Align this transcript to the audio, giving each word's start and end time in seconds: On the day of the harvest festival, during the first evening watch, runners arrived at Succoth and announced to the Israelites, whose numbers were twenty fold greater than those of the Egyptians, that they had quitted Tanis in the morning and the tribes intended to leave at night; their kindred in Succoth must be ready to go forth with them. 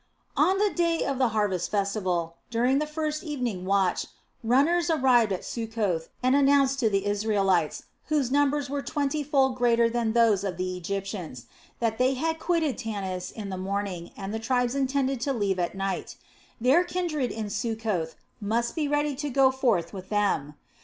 On 0.35 0.57
the 0.57 0.71
day 0.73 1.03
of 1.05 1.19
the 1.19 1.27
harvest 1.27 1.69
festival, 1.69 2.37
during 2.49 2.79
the 2.79 2.87
first 2.87 3.21
evening 3.23 3.65
watch, 3.65 4.07
runners 4.43 4.89
arrived 4.89 5.31
at 5.31 5.45
Succoth 5.45 6.09
and 6.23 6.35
announced 6.35 6.79
to 6.79 6.89
the 6.89 7.05
Israelites, 7.05 7.83
whose 8.07 8.31
numbers 8.31 8.67
were 8.67 8.81
twenty 8.81 9.21
fold 9.21 9.57
greater 9.57 9.87
than 9.91 10.13
those 10.13 10.43
of 10.43 10.57
the 10.57 10.75
Egyptians, 10.75 11.45
that 11.79 11.99
they 11.99 12.15
had 12.15 12.39
quitted 12.39 12.79
Tanis 12.79 13.29
in 13.31 13.49
the 13.49 13.57
morning 13.57 14.09
and 14.17 14.33
the 14.33 14.39
tribes 14.39 14.73
intended 14.73 15.21
to 15.21 15.33
leave 15.33 15.59
at 15.59 15.75
night; 15.75 16.15
their 16.59 16.83
kindred 16.83 17.31
in 17.31 17.51
Succoth 17.51 18.15
must 18.39 18.73
be 18.73 18.87
ready 18.87 19.13
to 19.13 19.29
go 19.29 19.51
forth 19.51 19.93
with 19.93 20.09
them. 20.09 20.55